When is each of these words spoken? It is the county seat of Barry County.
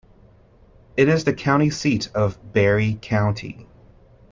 It 0.97 1.09
is 1.09 1.25
the 1.25 1.33
county 1.35 1.69
seat 1.69 2.09
of 2.15 2.53
Barry 2.53 2.97
County. 3.03 3.67